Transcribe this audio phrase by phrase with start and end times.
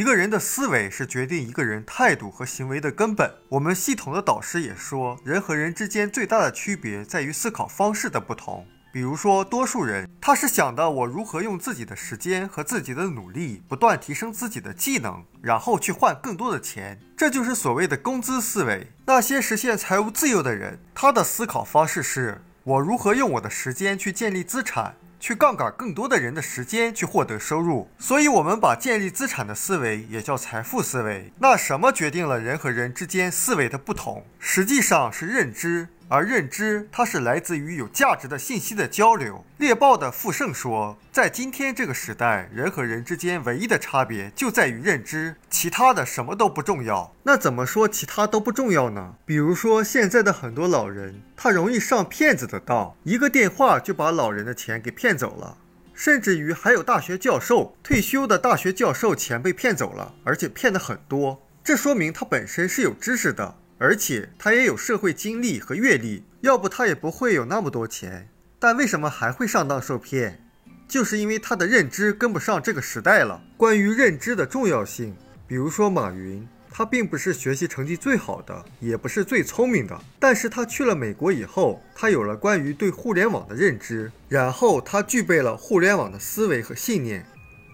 [0.00, 3.30] 一个人的思维是决定一个人态度和行为的根本。
[3.50, 8.66] 我们系统的导师也说，人和人之间最大的区别在于思考方式的不同。
[8.94, 18.90] 比如说，多数人他是想的我如何用自己的时间和自己的努力不断提升自己的技能，然后去换更多的钱，这就是所谓的工资思维。
[19.04, 24.94] 那些实现财务自由的人，他的思考方式是我如何用我的时间去建立资产。
[25.20, 31.30] 去杠杆更多的人的时间去获得收入，所以我们把建立资产的思维也叫财富思维。
[31.38, 34.24] 那什么决定了人和人之间思维的不同？
[34.38, 35.88] 实际上是认知。
[36.12, 39.44] 而认知，它是来自于有价值的信息的交流。
[39.58, 47.14] 猎豹的傅盛说，在今天这个时代，人和人之间唯一的差别就在于认知，其他的什么都不重要。
[47.22, 49.14] 那怎么说其他都不重要呢？
[49.24, 55.58] 比如说，现在的很多老人，他容易上骗子的当，一个电话就把老人的钱给骗走了。
[55.94, 61.40] 甚至于还有大学教授，退休的大学教授钱被骗走了，而且骗的很多。
[61.62, 63.54] 这说明他本身是有知识的。
[63.82, 68.28] 而且他也有社会经历和阅历，要不他也不会有那么多钱。
[68.58, 70.44] 但为什么还会上当受骗？
[70.86, 73.42] 就是因为他的认知跟不上这个时代了。
[73.56, 87.24] 关于认知的重要性，比如说马云，他并不是学习成绩最好的，也不是最聪明的，但是他去了美国以后，他有了关于对互联网的认知，然后他具备了互联网的思维和信念。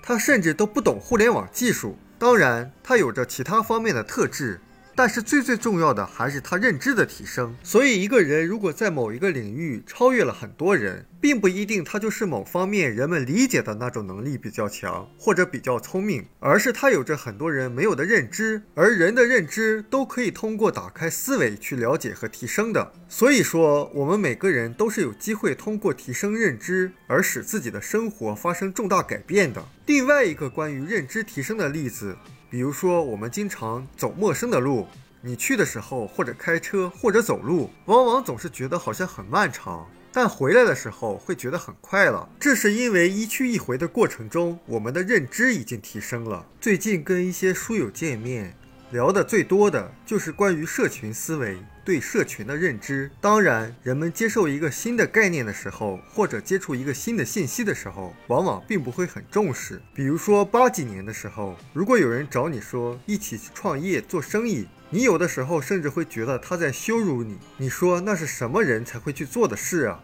[0.05, 4.61] 他甚至都不懂互联网技术，当然他有着其他方面的特质。
[4.97, 7.55] 但是最最重要的还是他认知的提升。
[7.63, 18.63] 所以，一个人如果在某一个领域超越了很多人，并不一定他就是某方面人们理解的那种能力比较强，或者比较聪明，而是他有着很多人没有的认知。
[18.75, 22.93] 而人的认知都可以通过打开思维去了解和提升的。
[23.07, 29.63] 所以说，我们每个人都是有机会通过提升认知而使自己的生活发生重大改变的。
[29.85, 32.17] 另外一个关于认知提升的例子。
[32.49, 34.87] 比如说，我们经常走陌生的路，
[35.21, 42.29] 你去的时候，或者开车，或者走路，往往总是觉得好像很漫长，但回来的时候会觉得很快了。
[42.39, 46.47] 这是因为一去一回的过程中，我们的认知已经提升了。
[46.61, 48.57] 最近跟一些书友见面。
[48.93, 53.11] 聊的最多的就是关于社群思维对社群的认知。
[53.21, 59.83] 当然，人们接受一个新的概念的时候，或者接触一个新的信息的时候，往往并不会很重视。
[59.93, 67.37] 比如说八几年的时候，如果有人找你说一起去创业做生意，你有的时候甚至会觉得他在羞辱你。
[67.57, 70.01] 你说那是什么人才会去做的事啊？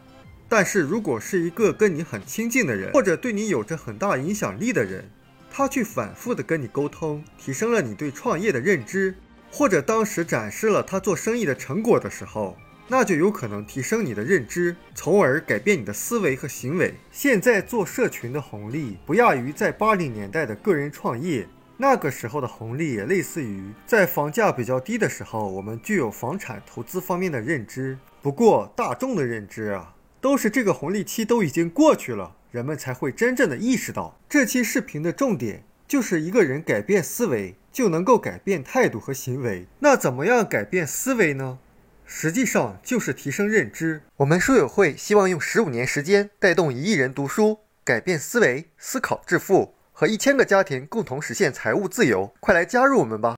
[0.48, 5.08] 但是如果是一个跟你很亲近的人，或者对你有着很大影响力的人，
[5.54, 9.14] 他去反复的跟你沟通，提升了你对创业的认知，
[9.50, 12.56] 或者当时展示了他做生意的成果的时候，
[12.88, 16.94] 那就有可能提升你的认知，从而改变你的思维和行为。
[17.10, 21.46] 现在做社群的红利不亚于在八零年代的个人创业，
[21.76, 27.98] 那个时候的红利也类似于在房价比较低的时候，我们具有房产投资方面的认知。
[28.22, 32.36] 不过大众的认知啊，都是这个红利期都已经过去了。
[32.52, 39.66] 人们才会真正的意识到，这期视频的重点就是一个人改变思维就能够改变态度和行为。
[39.78, 41.58] 那怎么样改变思维呢？
[42.04, 44.02] 实际上就是提升认知。
[44.18, 52.34] 我们书友会希望用十五年时间带动一亿人读书，改变思维，思考致富，和一千个家庭共同实现财务自由。
[52.38, 53.30] 快来加入我们吧！